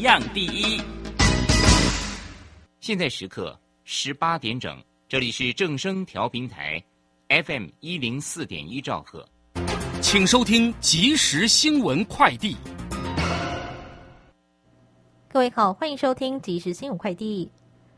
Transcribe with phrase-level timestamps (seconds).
[0.00, 0.80] 样第一。
[2.80, 6.82] 现在时刻十八点整，这里是正声调频台
[7.28, 9.28] ，FM 一零四点一兆赫，
[10.00, 12.56] 请收听即时新闻快递。
[15.28, 17.50] 各位好，欢迎收听即时新闻快递。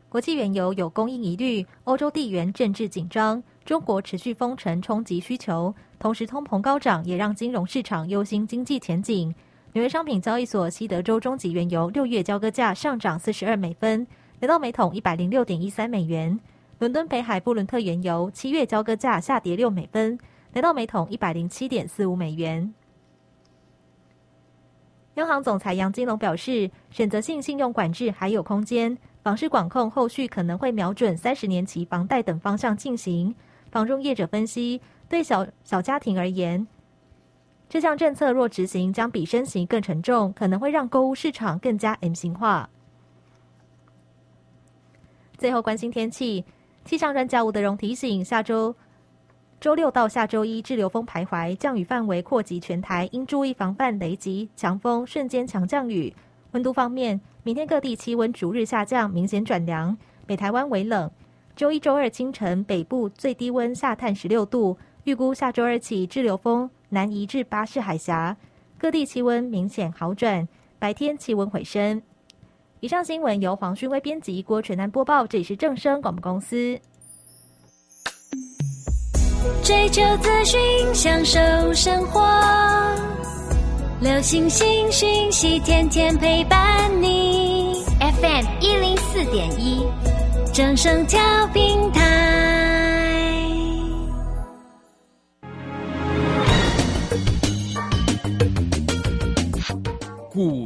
[0.09, 9.33] 国际原油有供应疑虑，欧洲地缘政治紧张，中国持续封城冲击需求，同时通膨高涨也让金融市场忧心经济前景。
[9.73, 14.05] 纽约商品交易所西德州中级原油六月交割价上涨四十二美分，
[14.41, 16.37] 来到每桶一百零六点一三美元。
[16.79, 20.19] 伦敦北海布伦特原油七月交割价下跌六美分，
[20.51, 22.73] 来到每桶一百零七点四五美元。
[25.13, 28.97] 央行总裁杨金龙表示，选择性信用管制还有空间。
[29.23, 33.33] 房市管控后续可能会瞄准三十年期房贷等方向进行。
[33.71, 36.67] 房中业者分析，对小小家庭而言，
[37.71, 42.69] 这项政策若执行，将比升息更沉重，可能会让购物市场更加 M 型化。
[45.37, 46.43] 最后关心天气，
[46.83, 48.75] 气象专家吴德荣提醒，下周
[49.61, 56.13] 周六到下周一，滞留风徘徊，降雨范围扩及全台，应注意防范雷击、强风、瞬间强降雨。
[56.51, 59.97] 温度方面，明天各地气温逐日下降，明显转凉。
[60.25, 61.09] 北台湾为冷。
[61.55, 64.77] 周一、周二清晨，北部最低温下探十六度。
[65.05, 68.35] 预估下周二起，滞留风南移至巴士海峡，
[68.77, 70.47] 各地气温明显好转，
[70.77, 72.01] 白天气温回升。
[72.81, 75.25] 以上新闻由黄勋威编辑，郭全南播报。
[75.25, 76.77] 这里是正声广播公司。
[79.63, 80.59] 追求资讯，
[80.93, 81.39] 享受
[81.73, 82.21] 生活。
[84.01, 87.85] 流星星讯息，天天陪伴你。
[87.99, 89.85] FM 一零四点一，
[90.51, 91.19] 正声调
[91.53, 92.80] 平台。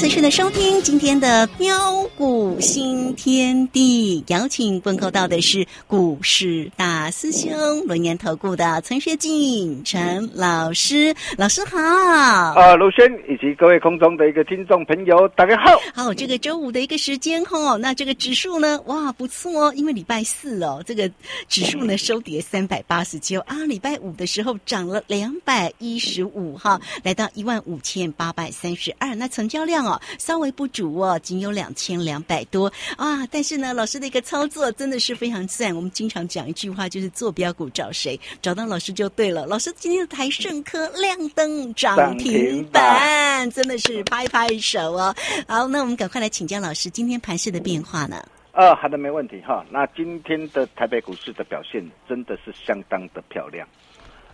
[0.00, 2.89] 持续的收听今天的标股新
[3.22, 7.50] 天地，邀请问候到的是股市大师兄
[7.86, 11.76] 轮年投顾的陈学进陈老师，老师好。
[11.78, 15.78] 啊，卢轩以及各位空中的一个听众朋友，大家好。
[15.92, 21.06] 好，这个周五的一个时间哈，那这个指数呢，哇，不错哦，因为礼拜四哦，这个
[21.46, 29.84] 指数呢收跌三百八十九啊，礼拜五的时候涨了两百一十五哈，来到一万五千八百三十二，那成交量。
[29.84, 33.09] 哦，稍微不足哦，仅有两千两百多啊！
[33.30, 35.74] 但是呢，老师的一个操作真的是非常赞。
[35.74, 38.18] 我们经常讲一句话，就是坐标股找谁？
[38.42, 39.46] 找到老师就对了。
[39.46, 45.14] 老师今天的台盛科亮灯涨停板，真的是拍拍手哦。
[45.46, 48.16] 好，那我们赶快来请教老师，今天盘势的变化呢？
[48.52, 49.64] 呃，好的，没问题哈。
[49.70, 53.66] 那今天的台北股市的表现真的是相当的漂亮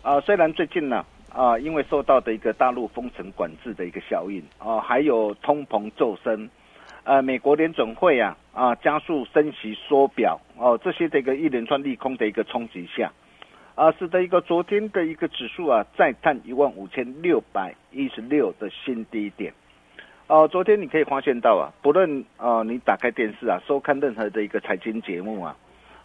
[0.02, 0.20] 啊！
[0.20, 1.05] 虽然最近呢。
[1.28, 6.49] 啊，因为受到的一个大陆封城管制的一个效应啊，还有通膨骤升，
[7.06, 13.12] 呃，美国联准会啊啊加速升息缩表哦，这些的一个一连串利空的一个冲击下，
[13.76, 19.53] 啊，使得一个昨天的一个指数啊再探一万五千六百一十六的新低点。
[20.26, 25.56] 哦，昨天你可以发现到啊，不论啊你打开电视啊收看任何的一个财经节目啊，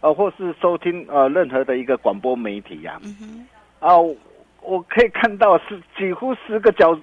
[0.02, 3.00] 呃，或是收听呃任何的一个广播媒体呀，
[3.80, 3.96] 啊。
[4.64, 6.96] 我可以看到是几乎十个角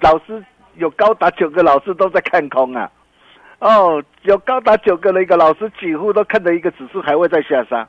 [0.00, 0.44] 老师
[0.74, 2.90] 有高达九个老师都在看空啊，
[3.58, 7.88] 哦，有高达九个的一个老师几乎都看着一个指数还会再下杀，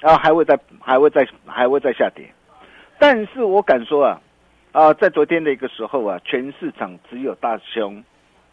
[0.00, 2.28] 啊还会再还会再还会再下跌，
[2.98, 4.20] 但是我敢说啊，
[4.72, 8.02] 啊，在昨天的一个时候啊，全市场只有大兄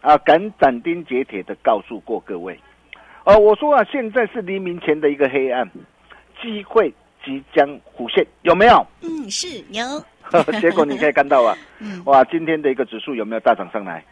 [0.01, 2.59] 啊敢斩钉截铁的告诉过各位，
[3.23, 5.67] 哦，我说啊，现在是黎明前的一个黑暗，
[6.39, 6.93] 机会
[7.25, 7.67] 即将
[7.97, 8.85] 浮现，有没有？
[9.01, 9.83] 嗯，是有，
[10.59, 12.01] 结果你可以看到啊， 嗯。
[12.05, 14.03] 哇，今天的一个指数有没有大涨上来？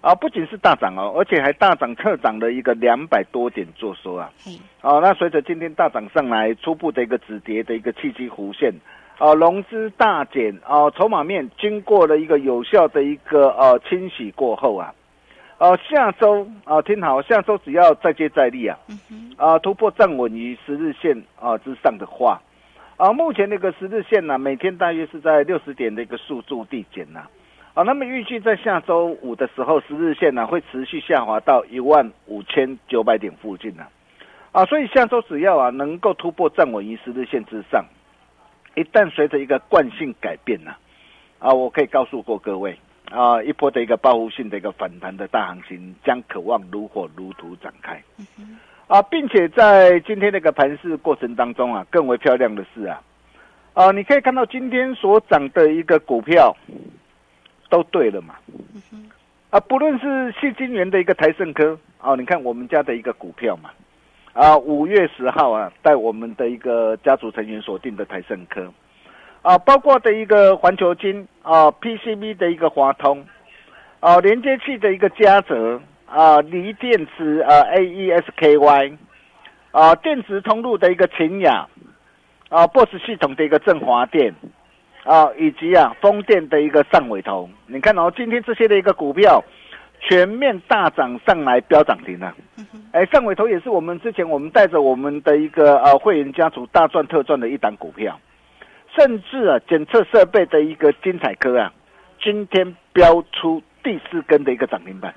[0.00, 4.30] 啊，不仅是大涨哦，而且还大涨特涨了一个两百多点做收啊。
[4.44, 8.72] 嘿，哦，那随着今天大涨上来，初步的一个止跌的一个契机弧线，
[9.18, 14.94] 啊，融资大减啊，筹码面经过了一个有效的一个呃清洗过后啊，
[15.58, 18.78] 呃，下周啊，听好，下周只要再接再厉啊，
[19.36, 22.40] 啊，突破站稳于十日线啊之上的话，
[22.96, 27.26] 啊，目前那个十日线呢、每天大约是在六十点的一个速度递减呐、
[27.74, 33.84] 啊，那么预计在下周五的时候，十日线呢、会持续下滑到一万五千九百点附近呢、
[34.52, 37.84] 啊，所以下周只要啊能够突破站稳于十日线之上，
[38.74, 40.74] 一旦随着一个惯性改变呢、
[41.38, 42.78] 啊，我可以告诉过各位
[43.10, 48.02] 啊，一波的一个报复性的一个反弹的大行情将渴望如火如荼展开。
[48.88, 53.02] 啊，并且在今天那个盘市过程当中啊，更为漂亮的是啊，
[53.74, 56.56] 啊，你可以看到今天所涨的一个股票
[57.68, 58.36] 都对了嘛，
[59.50, 63.70] 啊，不论是细晶元的一个台盛科啊，你看我们家的一个股票嘛，
[64.32, 68.72] 啊，五月十号啊，带我们的一个家族成员锁定的台盛科，
[69.42, 73.26] 啊，包括的一个环球金啊，PCB 的一个华通，
[73.98, 78.96] 啊，连接器的一个嘉泽啊，锂电池啊，AESKY
[79.72, 81.66] 啊，电池通路的一个秦雅
[82.48, 84.34] 啊，BOSS 系统的一个振华电
[85.04, 89.42] 啊，以及啊风电的一个上尾头，你看哦，今天这些的一个股票
[90.00, 92.34] 全面大涨上来，飙涨停了。
[92.92, 98.18] 哎，上尾头也是我们之前我们带着我们的一个呃会员家族大赚特赚的一档股票，
[98.96, 101.72] 甚至啊检测设备的一个精彩科啊，
[102.22, 105.14] 今天标出第四根的一个涨停板。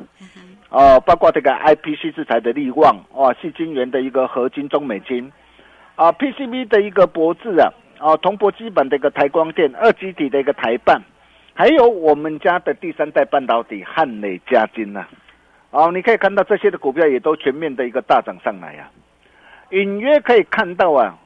[0.70, 5.32] 哦，包括这个 IPC 制裁的力旺，哇，细晶圆的一个合金中美金，
[5.96, 11.02] 啊，PCB 的一个博智啊，啊，铜箔基板的一个台光电，二极体的一个台半，
[11.56, 15.00] 还有我们家的第三代半导体汉磊嘉金呐、
[15.72, 18.92] 啊，哦，你可以看到这些的股票也都全面的一个大涨上来呀、
[19.72, 21.18] 隐约可以看到啊，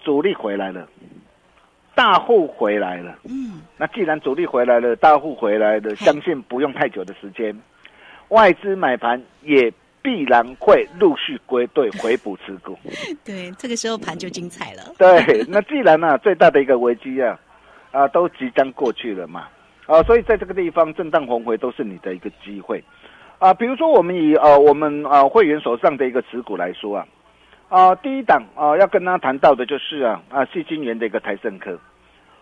[0.00, 0.88] 主力回来了，
[1.96, 3.18] 大户回来了。
[3.24, 7.58] 嗯，那既然主力回来了，大户回来了，相信不用太久的时间，
[8.28, 9.72] 外资买盘也
[10.02, 12.78] 必然会陆续归队回补持股。
[13.24, 14.82] 对，这个时候盘就精彩了。
[14.98, 17.40] 对，那既然呢、最大的一个危机啊，
[17.92, 19.48] 啊，都即将过去了嘛，
[19.86, 22.84] 啊，所以在这个地方震荡红回都是你的一个机会，
[23.38, 27.06] 啊，比如说我们以呃我们啊会员手上的一个持股来说啊，
[27.68, 31.78] 啊，第一档啊要跟他谈到的就是啊啊细晶圆的一个台盛科。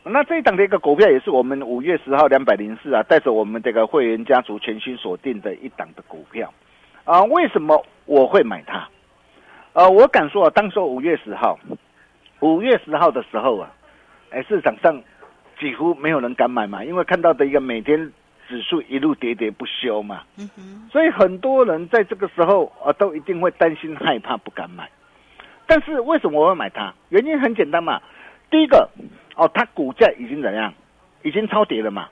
[0.07, 6.53] 那这一档的一个股票也是我们五月十号两百零四啊，带着我们这个会员家族全新锁定的一档的股票，
[7.05, 8.87] 啊，为什么我会买它？
[9.73, 11.59] 呃，我敢说啊，当时五月十号，
[12.41, 13.73] 五月十号的时候啊，
[14.29, 15.03] 哎，市场上
[15.59, 18.13] 几乎没有人敢买嘛，因为看到的一个每天
[18.47, 24.87] 指数一路喋喋不休嘛，嗯哼，所以很多人在这个时候啊，都一定会担心害怕，不敢买。
[25.67, 26.93] 但是为什么我会买它？
[27.09, 28.01] 原因很简单嘛，
[28.51, 28.89] 第一个，
[29.37, 30.73] 哦，它股价已经怎样？
[31.23, 32.11] 已经超跌了嘛，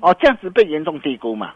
[0.00, 1.52] 哦，价值被严重低估嘛，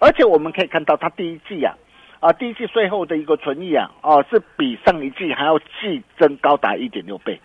[0.00, 1.72] 而且我们可以看到它第一季啊，
[2.18, 7.40] 啊，第一季税后的一个存益啊，哦，是比上一季还要季增高达一点六倍，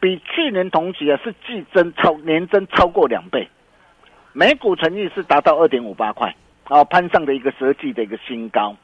[0.00, 3.46] 比去年同期啊是季增超年增超过两倍，
[4.32, 8.74] 每股存益是达到二点五八块，啊，攀上的一个十季的一个新高，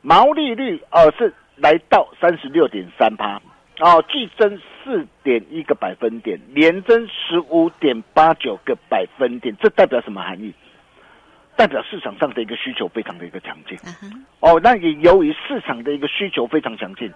[0.00, 3.40] 毛利率哦、是来到三十六点三趴，
[3.80, 10.52] 哦，季增四点一个百分点，年增十五点八九个百分点，这代表什么含义？
[11.54, 13.78] 代表市场上的一个需求非常的一个强劲。
[14.40, 17.12] 哦，那也由于市场的一个需求非常强劲，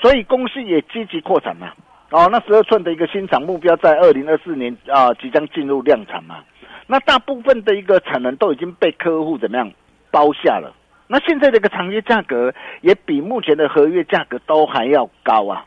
[0.00, 1.72] 所以公司也积极扩产嘛。
[2.10, 6.42] 哦，那十二寸的一个新厂目标在二零二四年啊、即将进入量产嘛。
[6.86, 9.70] 那大部分的一个产能都已经被客户怎么样
[10.10, 10.72] 包下了。
[11.12, 15.66] 那现在这个长约价格也比目前的合约价格都还要高啊，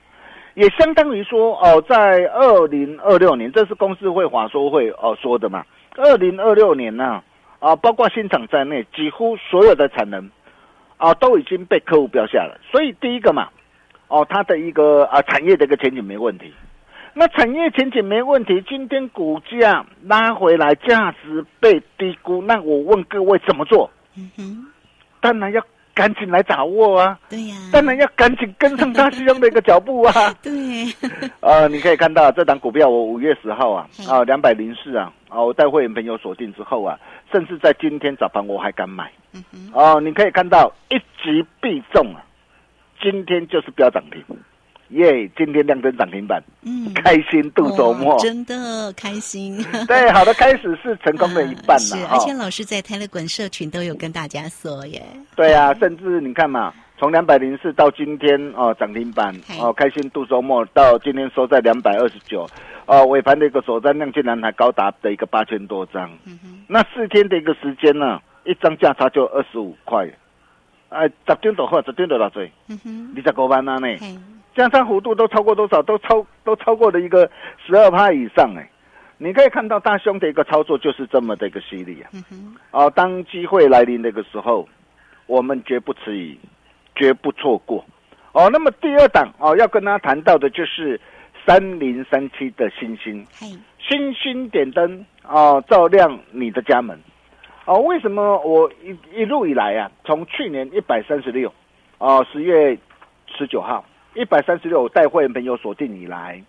[0.54, 1.96] 也相当于说哦，在
[2.34, 5.66] 二零二六年，这是公司会华说会哦说的嘛。
[5.98, 7.22] 二零二六年呢、
[7.60, 10.32] 啊，包括新厂在内，几乎所有的产能
[10.96, 12.58] 啊都已经被客户标下了。
[12.72, 13.50] 所以第一个嘛，
[14.08, 16.54] 哦，它的一个啊产业的一个前景没问题。
[17.14, 23.92] 那产业前景没问题，今天股价拉回来，价值被低估，那我问各位怎么做？
[24.18, 24.68] 嗯哼，
[25.24, 25.64] 当然要
[25.96, 27.18] 赶紧来掌握啊！
[27.30, 30.14] 对呀，当然要赶紧跟上大师兄的一个脚步啊！
[30.44, 30.52] 对，
[31.40, 34.06] 呃， 你可以看到这档股票，我五月十号啊嘿。
[34.06, 37.00] 啊两百零四啊啊，我带会员朋友锁定之后啊，
[37.32, 39.10] 甚至在今天早盘我还敢买。
[39.72, 42.20] 哦，你可以看到一击必中啊，
[43.02, 44.22] 今天就是飙涨停，
[44.94, 45.30] 耶！
[45.38, 48.20] 今天亮灯涨停板，嗯，开心度周末哦。
[48.20, 49.58] 真的开心。
[49.88, 52.34] 对，好的开始是成功的一半是，而且。
[52.34, 55.02] 老师在泰勒滚社群都有跟大家说耶。
[55.36, 62.46] 对啊，甚至你看嘛，从两百零四到今天哦涨停板哦，开心度周末到今天收在两百二十九，
[62.88, 70.10] 哦尾盘的一个首单量竟然还高达的一个八千多张，嗯哼，那四天的一个时间呢，一张价差就二十五块，
[70.90, 72.52] 哎，十点多块，十点多少岁？
[72.68, 73.88] 嗯哼，二十五万啊呢，
[74.56, 75.82] 嘿，价差幅度都超过多少？
[75.82, 77.30] 都超都超过了一个
[77.66, 78.70] 十二趴以上哎。
[79.20, 82.10] 你可以看到大兄的一个操作就是这么的一个犀利啊！
[82.72, 84.68] 哦，当机会来临那个时候，
[85.28, 86.38] 我们绝不迟疑，
[86.96, 87.86] 绝不错过。
[88.34, 91.00] 哦，那么第二档哦，要跟大家谈到的就是
[91.46, 93.26] 三零三七的星星，
[93.80, 97.00] 星星点灯哦，照亮你的家门。
[97.66, 101.54] 哦，为什么我一一路以来啊，从去年一百三十六，
[102.00, 102.78] 哦，十月
[103.38, 106.42] 十九号一百三十六带会员朋友锁定以来，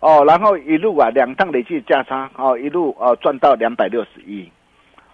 [0.00, 4.50] 哦，然后一路啊两趟累计价差，哦，一路哦赚到两百六十一，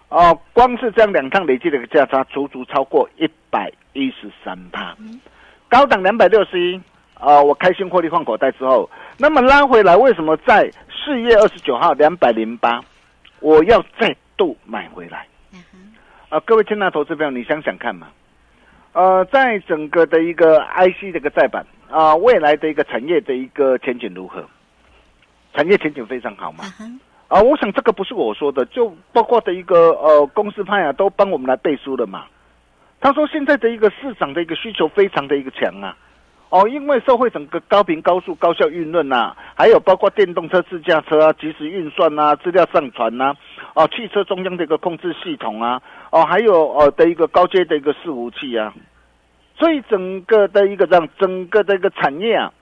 [0.09, 4.97] 哦，光是这样两趟累计的价差，足足超过一百一十三趴，
[5.69, 6.81] 高档两百六十一，
[7.14, 8.88] 啊，我开心获利换口袋之后，
[9.19, 12.81] 那么拉回来，为什么在四月二十九号两百零八，
[13.40, 15.26] 我要再度买回来？
[16.28, 18.09] 啊，各位亲爱的投资朋友，你想想看嘛，
[18.93, 24.45] 呃，在整个的一个 IC 这个再版啊、未来的一个产业的一个前景如何？
[25.55, 26.64] 产业前景非常好嘛
[27.28, 27.40] 啊。
[27.40, 32.25] 我想这个不是我说的，就包括的一个呃公司派啊，都帮我们来背书了嘛。
[33.00, 35.97] 他说现在的一个市场的一个需求非常的一个强啊，
[36.49, 43.35] 哦，因为社会整个高频、高速、高效运论呐、还有包括电动车、自驾车啊、即时运算啊、资料上传呐、
[43.75, 48.75] 哦，汽车中央的一个控制系统啊，哦，还有呃的一个高阶的一个伺服器啊，
[49.58, 52.52] 所以整个的一个这样整个的一个产业啊，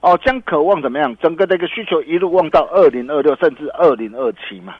[0.00, 1.16] 哦，将渴望怎么样？
[1.18, 4.74] 整个的一个需求一路望到二零二六，甚至二零二七嘛。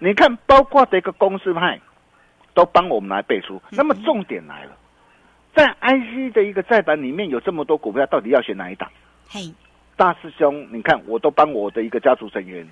[0.00, 1.80] 你看，包括的一个公司派，
[2.54, 3.60] 都帮我们来背书。
[3.70, 4.72] 那么重点来了，
[5.54, 8.90] 在 IC 的一个再版里面有这么多股票，到底要选哪一档？
[9.28, 9.52] 嘿，
[9.96, 12.64] 大师兄，你看，我都帮我的一个家族成员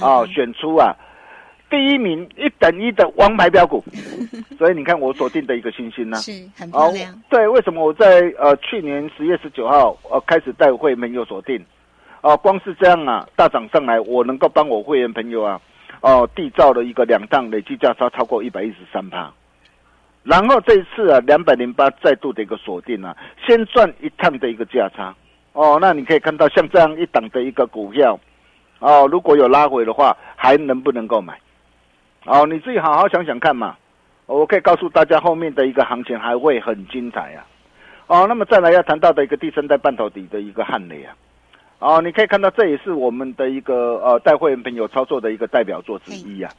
[0.00, 0.94] 啊、嗯选出啊
[1.74, 3.82] 第一名一等一的王牌标股，
[4.56, 11.60] 所以你看我锁定的一个星星呢、是很哦漂亮，，对，为什么我在呃去年十月十九号呃开始带会员有锁定？
[12.20, 15.60] 哦、光是这样啊，大涨上来，我能够帮我会员朋友啊，
[16.00, 19.30] 哦、缔造了一个两档累计价差超过一百一十三趴。
[20.22, 23.14] 然后这一次啊，两百零八再度的一个锁定啊，
[23.44, 25.14] 先赚一趟的一个价差。
[25.52, 28.18] 哦，那你可以看到像这样一档的一个股票，
[28.78, 31.38] 哦，如果有拉回的话，还能不能够买？
[32.26, 33.76] 哦，你自己好好想想看嘛。
[34.26, 37.44] 我可以告诉大家，后面的一个行情还会很精彩啊！
[38.06, 41.14] 哦，那么再来要谈到的一个第三代半导体的一个汉雷啊，
[41.78, 46.50] 哦，你可以看到这也是我们的一个呃带会员朋友操作的一个代表作之一啊。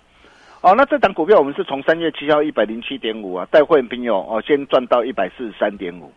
[0.62, 6.12] 哦，那这档股票我们是从三月七号一百零七点五啊，带会员朋友哦先赚到一百四十三点五，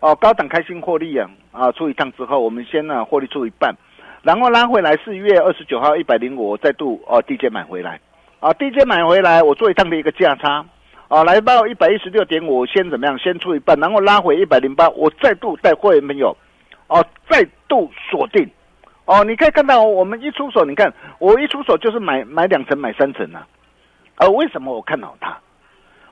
[0.00, 3.74] 哦，高档开心获利啊啊，出一趟之后，我们先呢获利出一半，
[4.22, 7.98] 然后拉回来四月二十九号一百零五，再度哦低阶买回来，
[8.40, 10.64] 啊低阶买回来，我做一趟的一个价差。
[11.08, 13.18] 啊，来到一百一十六点五，先怎么样？
[13.18, 16.36] 先出一半，然后拉回一百零八，我再度带会员朋友，
[16.86, 18.48] 哦，再度锁定，
[19.06, 23.44] 哦，你可以看到我们一出手，你看我一出手就是买买两层，买三层啊，
[24.18, 25.36] 而为什么我看好它？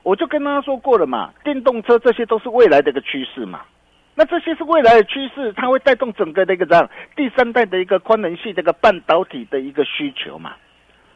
[0.02, 3.60] 我就跟大家说过了嘛，电动车这些都是未来的一个趋势嘛。
[4.16, 10.56] 那这些是未来的趋势，它会带动整个的一个这样第三代的一个宽能系这个半导体的一个需求嘛。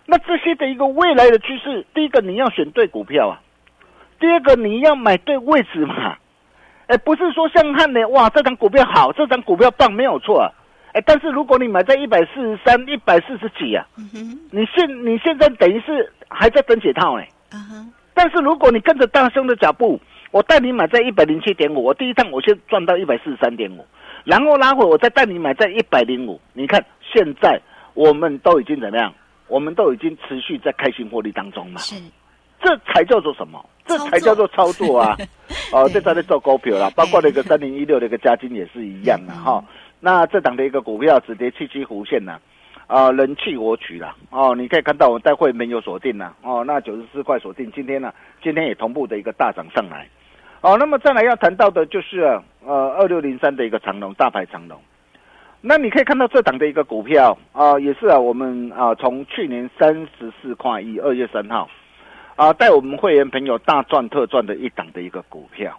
[0.06, 3.40] 那这些的一个未来的趋势，第一个你要选对股票啊。
[4.18, 6.16] 第二个，你要买对位置嘛？
[6.87, 10.52] 哎，不是说像汉呢哇，这张股票好，这张股票棒，没有错、啊。
[10.92, 17.25] 哎，但是如果你买在一百四十三、一百四十几啊，嗯，你现你现在等于是还在等解套呢。
[17.50, 19.99] 啊哈，但是如果你跟着大兄的脚步，
[20.30, 23.85] 我带你买在一百零七点五，我第一趟我先赚到一百四十三点五，
[24.25, 26.40] 然后拉回我再带你买在一百零五。
[26.52, 27.61] 你看现在
[27.94, 29.12] 我们都已经怎么样？
[29.52, 31.78] 我们都已经持续在开心获利当中嘛。
[31.78, 31.94] 是，
[32.59, 33.62] 这才叫做什么？
[33.85, 35.14] 这才叫做操作啊！
[35.75, 39.62] 哦，这才在做股票啦，包括那个三零一六的一个加金也是一样的哈。
[40.00, 42.40] 那这档的一个股票止跌七七弧线呢、
[42.87, 48.11] 啊，人气我取了哦，你可以看到我待会没有锁定了哦，那九十四块锁定，今天呢，
[48.42, 50.09] 今天也同步的一个大涨上来。
[50.62, 52.21] 哦，那么再来要谈到的就是
[52.64, 54.80] 呃二六零三的一个长龙大牌长龙。
[55.64, 61.71] 那你可以看到这档的一个股票啊，也是啊，我们啊从去年三十四块一二月三号
[62.35, 65.78] 啊带我们会员朋友大赚特赚的一档的一个股票。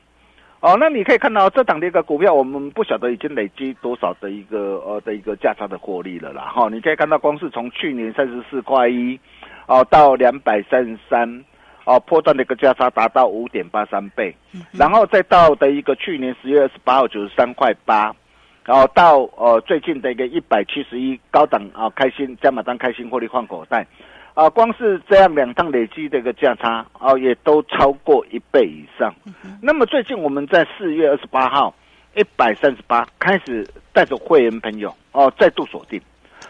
[0.61, 6.43] 哦，那你可以看到这档的一个股票，我们不晓得已经累积多少的一个呃的一个价差的获利了啦。
[6.43, 9.19] 哈，你可以看到光是从去年三十四块一
[9.67, 11.43] 哦到两百三十三
[11.83, 14.33] 哦，破断的一个价差达到五点八三倍，
[14.71, 18.15] 然后再到的一个去年十月二十八号九十三块八。
[18.65, 23.85] 然后到呃最近的一个一百七十一高档啊开心加码单开心获利换口袋，
[24.33, 29.13] 啊光是这样两趟累积的一个价差啊也都超过一倍以上。
[29.61, 31.75] 那么最近我们在四月二十八号
[32.15, 36.01] 一百三十八开始带着会员朋友哦再度锁定，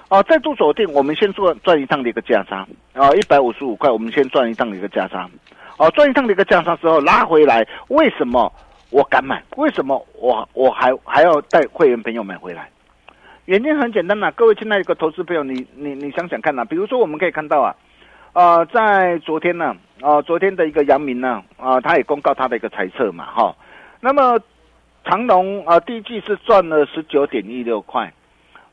[0.09, 5.27] 哦再度锁定我们先做赚一趟的一个价差啊一百五十五块我们先赚一趟的一个价差，
[5.77, 8.53] 哦赚一趟的一个价差之后拉回来为什么？
[8.93, 12.69] 我敢买，为什么我我还还要带会员朋友买回来？
[13.45, 17.75] 原因很简单呐，各位亲爱的个投资朋友，你你你想想看呐，比如说我们可以看到啊，
[18.33, 23.55] 呃，在昨天呢，啊，昨天的一个阳明呢，啊，他也公告他的一个猜测嘛，哈，
[23.99, 24.39] 那么
[25.03, 28.13] 长隆啊，第一季是赚了十九点一六块，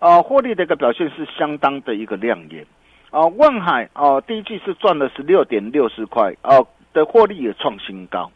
[0.00, 2.66] 啊，获利的一个表现是相当的一个亮眼，
[3.10, 8.30] 啊，万海啊，第一季是赚了十六点六十块，哦，的获利也创新高。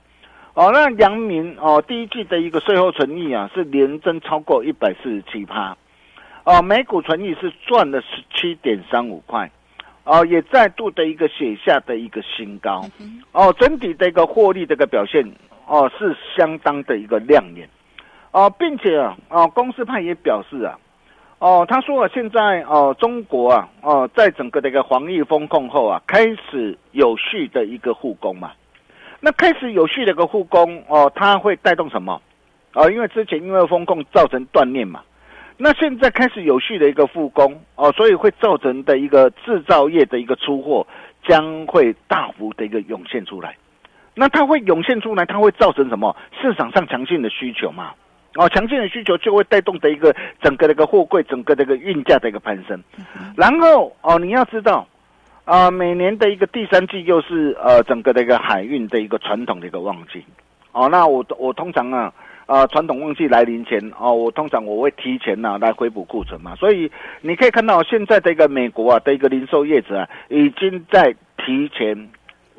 [0.55, 5.77] 哦，那阳明哦，第一季的一个税后存益啊，是连增超过一百四十七趴，
[6.45, 9.51] 哦，每股存益是赚了十七点三五块，
[10.05, 12.85] 哦，也再度的一个写下的一个新高，
[13.33, 15.29] 哦，整体的一个获利这个表现
[15.67, 17.69] 哦，是相当的一个亮眼，
[18.31, 20.79] 哦，并且啊，哦，公司派也表示啊，
[21.41, 28.53] 哦，他说啊，现在哦，中国啊，哦，在整个的一个防疫风控后啊，开始有序的一个护工嘛。
[29.25, 32.21] 那开始有序的一个复工哦，它会带动什么？
[32.75, 35.01] 哦，因为之前因为风控造成断裂嘛，
[35.57, 40.87] 那现在开始有序的一个复工哦，所以会造成的一个制造业的一个出货
[41.27, 43.57] 将会大幅的一个涌现出来。
[44.15, 46.15] 那它会涌现出来，它会造成什么？
[46.43, 47.95] 市场上强劲的需求嘛，
[48.35, 52.79] 哦，强劲的需求就会带动的一个整个的一个货柜，整个的一个运价的一个攀升。
[53.39, 54.87] 然后哦，你要知道。
[55.45, 60.25] 啊，每年的一个第三季又是呃整个的一个海运的一个传统的一个旺季，
[60.73, 62.11] 哦，那我我通常啊，
[62.47, 72.09] 啊传统旺季来临前哦，我通常我会提前呢来回补库存嘛，所以你可以看到现在的一个美国啊的一个零售业者啊，已经在提前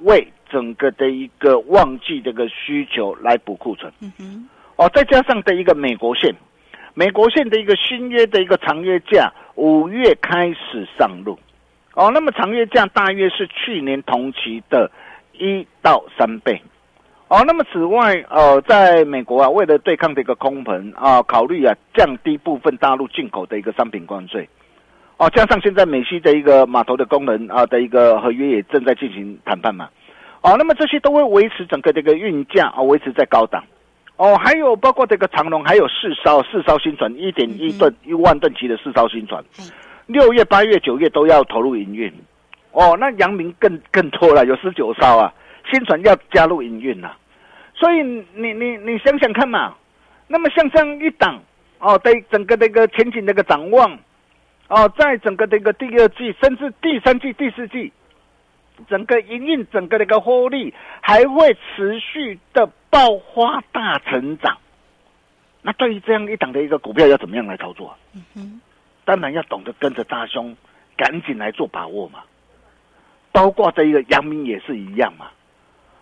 [0.04, 6.32] 为整个的一个旺季这个需求来补库存，嗯哼，哦，再加上的一个美国线，
[6.94, 11.36] 美国线的一个新约的一个长约价五月开始上路。
[11.96, 14.92] 哦，那么长月价大约是去年同期的
[15.32, 16.62] 一到三倍。
[17.30, 24.48] 哦，那么此外，呃，在美国啊，为了对抗这个空盆啊，考虑啊降低部分大陆进口的一个商品关税。
[25.18, 29.90] 哦，加上现在美西的一个码头的功能啊的一个合约也正在进行谈判嘛。
[30.42, 33.64] 哦，那么这些都会维持整个这个运价啊，维持在高档。
[34.18, 39.44] 哦，还有包括这个长龙，还有四艘四艘新船，一点一吨一万吨级的四艘新船。
[40.08, 42.14] 六月、八月、九月都要投入营运，
[42.72, 45.34] 哦，那阳明更更多了，有十九艘啊，
[45.72, 47.18] 新船要加入营运了，
[47.74, 49.76] 所以你你你想想看嘛，
[50.28, 51.42] 那么像这样一档
[51.80, 53.98] 哦，对整个这个前景的一个展望，
[54.68, 57.92] 哦，在整个这个第二季甚至第三季、第四季，
[58.88, 64.58] 整个营运、整个的一个获利还会持续的爆发大成长，
[65.64, 67.98] 那对于这样一档的一个股票要怎么样来操作？
[68.14, 68.62] 嗯哼。
[69.06, 70.58] 当然要懂得跟着大兄，
[70.98, 72.20] 赶紧来做把握嘛。
[73.32, 75.28] 包括这一个阳明也是一样嘛。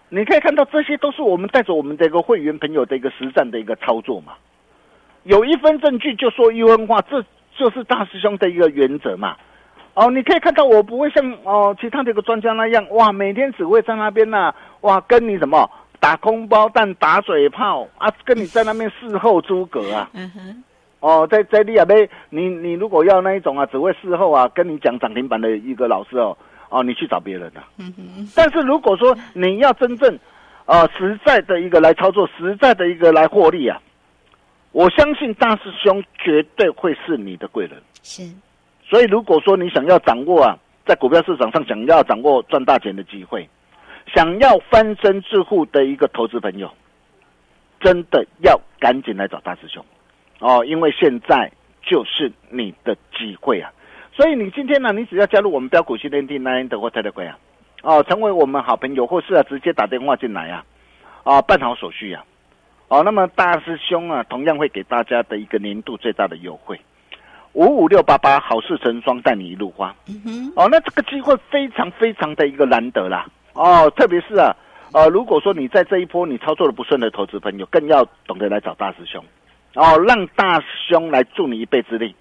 [0.10, 4.34] 你可以看到，这些都是我们带着我们的一个会员朋友的一个实战的一个操作嘛。
[5.24, 7.26] 有一分证据就说一分话，这
[7.58, 9.36] 就是大师兄的一个原则嘛。
[9.96, 20.10] 哦，你可以看到，我不会像哦其他的一个专家那样，哇，每天只会在那边呢，哇，跟你什么打空包弹、打嘴炮啊，跟你在那边事后诸葛啊。
[20.14, 20.64] 嗯哼。
[21.04, 26.38] 哦，在在利亚杯，你你如果要那一种啊，只会事后啊跟你讲涨停板的一个老师哦，
[26.70, 27.62] 哦，你去找别人了。
[27.78, 28.32] 嗯哼。
[28.34, 30.18] 但是如果说你要真正，
[30.66, 33.82] 呃，实在的一个来操作，实在的一个来获利啊，
[34.72, 37.74] 我相信大师兄绝对会是你的贵人。
[38.02, 38.24] 是。
[38.82, 43.46] 所以如果说你想要掌握啊，在股票市场上想要掌握赚大钱的机会，
[44.16, 46.72] 想要翻身致富的一个投资朋友，
[47.82, 49.84] 真的要赶紧来找大师兄。
[50.44, 51.50] 哦，因为现在
[51.82, 53.72] 就是你的机会啊，
[54.12, 57.40] 所以你今天呢，你只要加入我们标股训练营那德国泰德贵啊，
[57.82, 60.66] 哦，成为我们好朋友，或是啊直接打电话进来啊，
[61.24, 62.26] 啊办好手续啊，
[62.90, 66.78] 哦，那么大师兄啊，同样会给大家的一个年度最大的优惠，
[67.54, 69.96] 五五六八八好事成双，带你一路花。
[70.10, 73.26] 嗯哼，哦，那这个机会非常非常的一个难得啦。
[73.54, 74.54] 哦，特别是啊，
[74.92, 79.24] 呃，如果说你在这一波你操作的不顺的投资朋友，更要懂得来找大师兄，
[79.76, 82.16] 哦，让大师兄来助你一臂之力，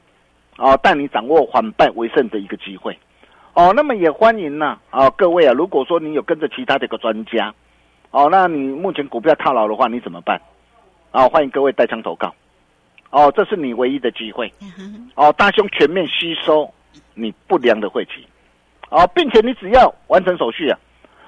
[0.57, 2.99] 哦，带你掌握反败为胜的一个机会。
[3.55, 7.53] 哦，那么也欢迎呢，啊，各位啊，如果说你有跟着其他的一个专家，
[8.11, 10.41] 哦，那你目前股票套牢的话，你怎么办？
[11.11, 12.35] 啊，欢迎各位带枪投靠。
[13.11, 14.51] 哦，这是你唯一的机会。
[15.15, 16.73] 哦，大兄全面吸收
[17.13, 18.27] 你不良的晦气，
[18.89, 20.79] 哦，并且你只要完成手续啊，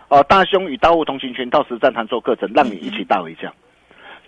[0.09, 3.53] 哦，大兄与大户同行全套实战谈做课程，让你一起大回家。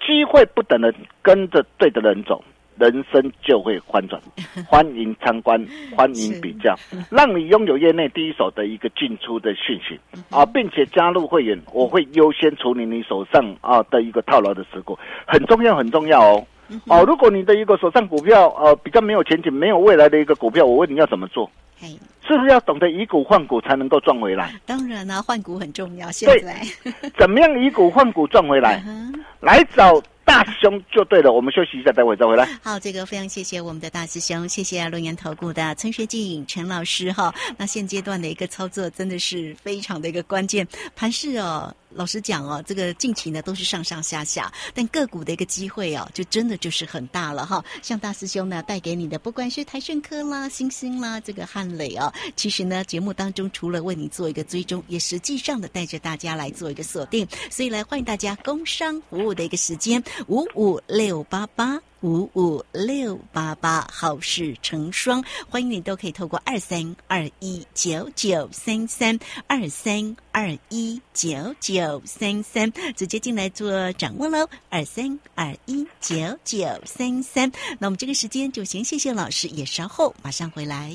[0.06, 2.42] 机会不等人，跟着对的人走，
[2.78, 4.20] 人生就会翻转。
[4.68, 5.66] 欢迎参观，
[5.96, 6.76] 欢迎比较，
[7.10, 9.98] 让你拥有业内第一手的一个进出的讯息。
[10.30, 16.46] 啊，并且加入会员，我会优先处理你手上啊的一个套牢的持股，很重要，很重要哦。
[16.86, 21.50] 哦，如果你的一个手上股票呃比较没有前景、没有未来的一个股票，我问你要怎么做？
[21.78, 21.88] 嘿，
[22.26, 24.52] 是不是要懂得以股换股才能够赚回来？
[24.64, 26.10] 当然啦、换股很重要。
[26.10, 26.60] 现在，
[27.18, 28.82] 怎么样以股换股赚回来？
[28.86, 31.32] 嗯来找大师兄就对了。
[31.32, 32.46] 我们休息一下，待会再回来。
[32.60, 37.32] 好，这个非常谢谢我们的大师兄，谢谢龙岩投顾的陈学进陈老师哈。
[37.56, 47.64] 那现阶段的一个操作真的是非常的一个关键，盘势哦，老实讲哦，这个近期呢都是上上下下，但个股的一个机会哦，就真的就是很大了哈。
[47.80, 61.80] 像大师兄呢带给你的，不管是台盛科啦、星星啦、这个汉磊哦，其实呢节目当中除了为你做一个追踪，也实际上的带着大家来做一个锁定，所以来欢迎大家工商服务的一个时间五五六八八。
[62.02, 77.50] 五五六八八，好事成双，欢迎你都可以透过二三二一九九三三二三二一九九三三直接进来做掌握喽，二三二一九九三三。
[77.80, 80.94] 那我们这个时间就先谢谢老师，也稍后马上回来。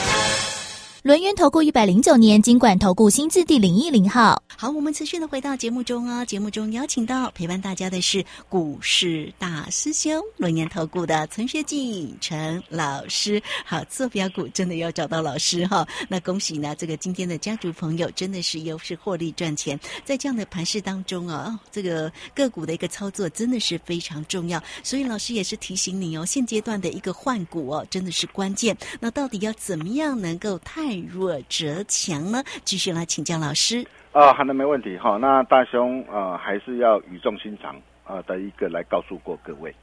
[1.03, 4.39] 轮源投顾一百零九年经管投顾新字第零一零号。
[4.55, 6.23] 好，我们持续的回到节目中哦。
[6.23, 13.41] 节目中邀请到陪伴大家的是股市大师兄轮研投顾的陈学进陈老师。
[13.65, 15.83] 好，做标股真的要找到老师哈。
[16.07, 19.79] 那恭喜呢，这个今天的家族朋友真的是又是获利赚钱。
[20.05, 24.61] 在这样的盘势当中啊，哦这个个股的一个操作真的是非常重要。
[24.83, 28.77] 所以老师也是提醒你哦，现阶段的一个换股哦，真的是关键。
[28.99, 32.43] 那到底要怎么样能够太弱则强呢？
[32.63, 33.85] 继续来请教老师。
[34.11, 35.17] 啊，好的，没问题哈。
[35.17, 39.73] 那大兄呃，还是要语重心长啊的一个来告诉过各位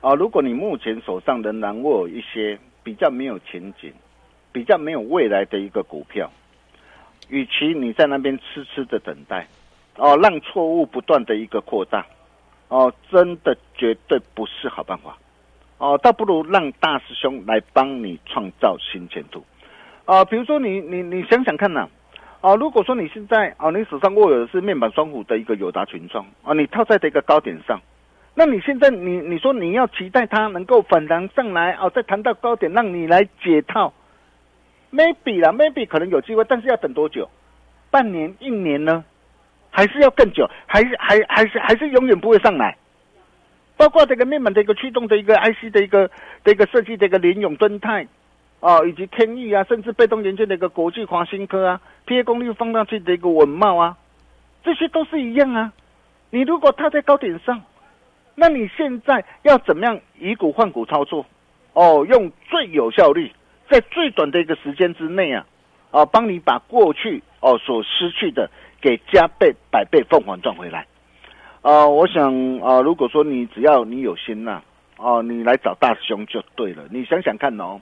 [0.00, 3.92] 啊，如果你目前手上仍然握有一些比较没有前景、
[4.52, 6.30] 比较没有未来的一个股票，
[7.28, 9.48] 与其你在那边痴痴的等待，
[9.96, 12.06] 哦，让错误不断的一个扩大，
[12.68, 15.16] 哦，真的绝对不是好办法，
[15.78, 19.42] 哦，倒不如让大师兄来帮你创造新前途，
[20.06, 21.88] 啊，比如说你你你想想看呐、
[22.42, 27.80] 啊，如果说你现在啊，你手上握有的是面板双虎的一个友达群创啊，你套在的一个高点上，
[28.34, 33.94] 那你现在你你说你要期待它能够反弹上来啊，再谈到高点让你来解套
[34.92, 37.30] ，maybe 啦，maybe 可能有机会，但是要等多久？
[37.90, 39.04] 半年、一年呢？
[39.70, 40.48] 还是要更久？
[40.66, 42.76] 还是还还是还是永远不会上来？
[43.78, 46.10] 包括这个面板的一个驱动的一个 IC 的一个
[46.44, 48.06] 的一个设计的一个联永敦泰。
[48.64, 53.98] 哦，以及天域啊，甚至被动元件的一个国际华新科啊，PA 功率放大器的一个稳茂啊，
[54.62, 55.70] 这些都是一样啊。
[56.30, 57.60] 你如果踏在高点上，
[58.34, 61.26] 那你现在要怎么样以股换股操作？
[61.74, 63.30] 哦，用最有效率，
[63.68, 65.44] 在最短的一个时间之内啊，
[65.90, 68.48] 哦，帮你把过去哦所失去的
[68.80, 70.86] 给加倍百倍凤凰赚回来。
[71.60, 74.62] 呃，我想啊、如果说你只要你有心呐、
[74.96, 76.84] 哦，你来找大师兄就对了。
[76.90, 77.78] 你想想看哦，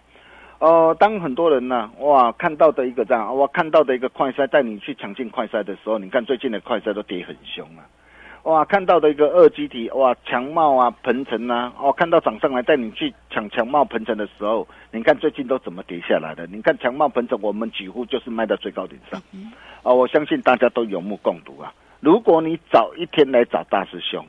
[0.63, 7.83] 呃，当很多人呢、哇，看到的一个这样，哇，看到的一个快赛带你去抢进快赛的时候，你看最近的快赛都跌很凶啊。
[8.45, 16.47] 哇，看到的一个二基体，哇，强茂啊，鹏程啊，哦，看到涨上来带你去抢强茂、鹏程的时候，你看最近都怎么跌下来的？
[16.47, 19.21] 你看强茂、鹏程，我们几乎就是卖到最高点上，
[19.83, 21.75] 啊、我相信大家都有目共睹啊。
[21.99, 24.25] 如果你早一天来找大师兄，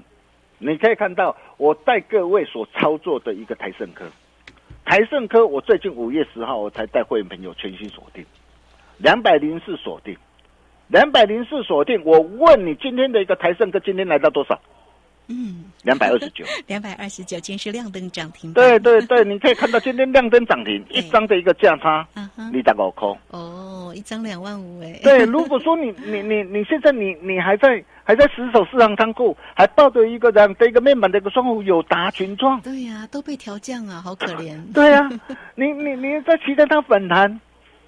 [0.57, 4.05] 你可以看到我带各位所操作的一个台盛科，
[4.85, 8.25] 台盛科，我最近五月十号我才带会员朋友全新锁定，
[8.97, 10.15] 两百零四锁定，
[10.87, 12.03] 两百零四锁定。
[12.05, 14.59] 我问你，今天的一个台盛科今天来到多少？
[15.27, 16.45] 嗯，两百二十九。
[16.67, 18.63] 两百二十九，今天是亮灯涨停板。
[18.63, 22.07] 对对对，你可以看到今天亮灯涨停，一张的一个价差，
[22.51, 23.07] 你打五块。
[23.29, 24.99] 哦，一张两万五哎。
[25.03, 34.59] 对，如果说你 你你你现在你你还在还在死守市场仓库，还抱着一个这样的一个面板的一个双虎有达群创，对呀、都被调降啊，好可怜。
[34.73, 35.09] 对啊，
[35.55, 37.39] 你你你在期待它反弹，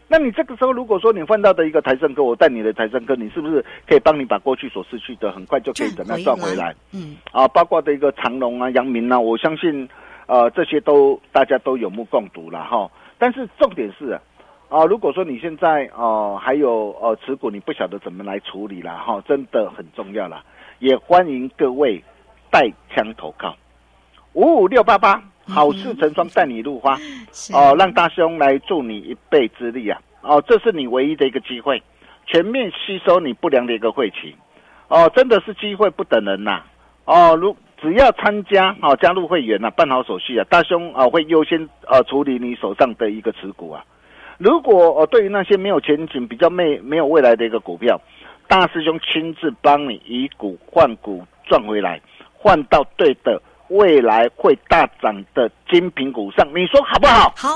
[0.08, 6.76] 那你这个时候如果说你换到的一个台盛科，我带你的台盛科，你是不是可以帮你把过去所失去的很快就可以怎么样赚回来？
[6.94, 9.89] 嗯，啊，包括的一个长隆啊、阳明啊，我相信
[10.28, 12.89] 呃这些都大家都有目共睹了哈。
[13.18, 14.22] 但是重点是啊。
[14.68, 20.44] 啊，如果说你现在哦、呃还有呃持股，你不晓得怎么来处理了，哈，真的很重要了。
[20.80, 22.04] 也欢迎各位
[22.50, 23.56] 带枪投靠，
[24.34, 26.97] 五五六八八，好事成双带你入花。
[27.31, 29.99] 是哦，让大兄来助你一臂之力啊！
[30.21, 31.81] 哦，这是你唯一的一个机会，
[32.25, 34.36] 全面吸收你不良的一个晦气。
[34.88, 36.63] 哦，真的是机会不等人呐、
[37.05, 43.84] 哦，如只要参加哦，加入会员呐、办好手续啊，大兄啊会优先呃处理你手上的一个持股啊。
[44.38, 47.99] 如果哦对于那些没有前景、比较没没有未来的一个股票，
[48.47, 52.01] 大师兄亲自帮你以股换股赚回来，
[52.34, 57.34] 换到对的未来会大涨的精品股上，你说好不好？
[57.36, 57.49] 好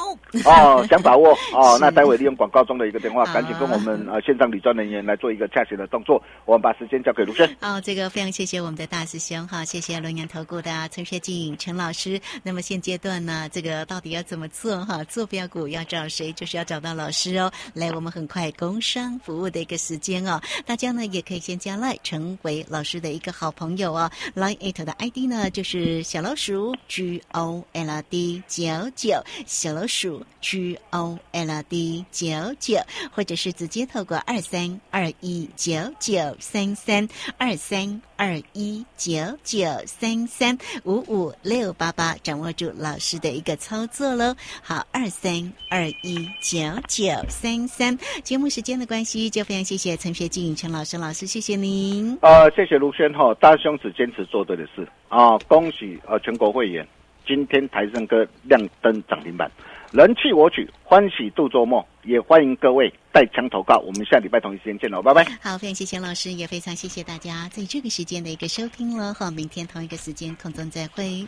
[0.46, 6.22] 哦，想把握 哦，那待会利用广告中的一个电话，好赶紧跟我们呃线上理专人员来做一个洽询的动作。
[6.46, 7.48] 我们把时间交给卢生。
[7.62, 12.20] 哦，这个非常谢谢我们的大师兄哈，谢谢龙岩投顾的陈学静陈老师。
[12.44, 15.04] 那么现阶段呢，这个到底要怎么做哈？
[15.06, 16.32] 做标股要找谁？
[16.34, 17.52] 就是要找到老师哦。
[17.74, 24.10] 来，我们很快工商服务的一个时间哦，大家呢也可以先加赖成为老师的一个好朋友哦。
[24.36, 32.28] Line it 的 ID 呢就是小老鼠 G O L D 九九，小老鼠 G O L D 九
[32.60, 32.80] 九，
[33.12, 37.08] 或者是直接透过二三二一九九三三
[37.38, 39.14] 二三二一九
[39.46, 44.36] 九三三五五六八八，掌握住老师的一个操作喽。
[44.62, 47.98] 好，二三二一九九三三。
[48.22, 52.18] 节目时间的关系，就非常谢谢陈学静陈老师老师，谢谢您。
[52.22, 55.38] 呃，谢谢卢轩哈，大兄子坚持做对的事啊！
[55.48, 56.86] 恭喜呃全国会员，
[57.26, 59.50] 今天台盛哥亮灯涨停板，
[59.92, 63.80] 人气我取，欢喜度周末，也欢迎各位带枪投靠。
[63.80, 65.26] 我们下礼拜同一时间见喽，拜拜。
[65.42, 69.16] 好，非常谢谢老师，也非常谢谢大家在这个时间的一个收听了。
[69.16, 71.26] 好，明天同一个时间空中再会。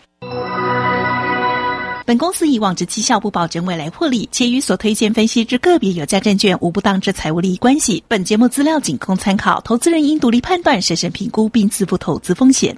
[2.06, 8.04] 本公司以往之绩效不保证未来获利，且与所推荐分析之个别有价证券无不当之财务利益关系。
[8.08, 12.78] 本节目资料仅供参考，投资人应独立判断、审慎评估并自负投资风险。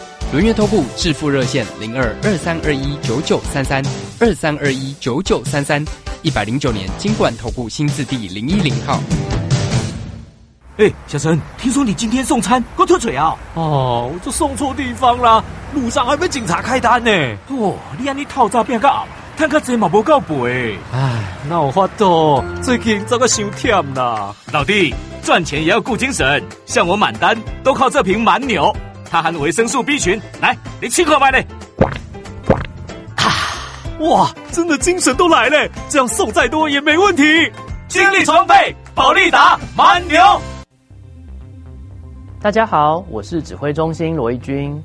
[0.31, 3.83] 轮月投顾致富热线零二二三二一九九三三
[4.17, 5.83] 二三二一九九三三，
[6.21, 8.97] 一百零九年金管投顾新字第零一零号。
[10.77, 13.35] 哎，小陈，听说你今天送餐快脱嘴啊？
[13.55, 17.11] 哦，我就送错地方啦，路上还被警察开单呢。
[17.49, 19.03] 哦，你安尼套诈变个后，
[19.35, 20.77] 看个钱嘛无够赔。
[20.93, 24.33] 唉，那我发抖，最近这个伤忝啦。
[24.53, 28.73] 老弟，赚钱也要顾精神，像我满单都靠这瓶蛮牛，
[29.11, 31.45] 它含维生素 B 群，来，你吃块买嘞。
[33.99, 37.23] 哇，真的精神都来了，这样送再多也没问题。
[37.89, 40.17] 精力充沛，保利达蛮牛。
[42.39, 44.81] 大家好，我是指挥中心罗义军。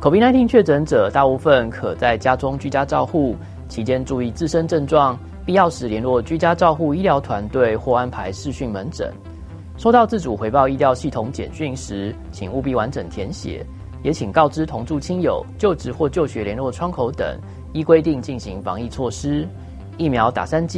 [0.00, 3.36] COVID-19 确诊者大部分可在家中居家照护，
[3.68, 9.14] 期间注意自身症状，必要时联络居家照护医疗团队或安排视讯门诊。
[9.78, 13.64] 收到自主回报医疗系统简讯时，请务必完整填写，
[14.02, 17.38] 也请告知同住亲友、就职或就学联络窗口等，
[17.72, 19.46] 依规定进行防疫措施。
[19.96, 20.76] 疫苗打三剂。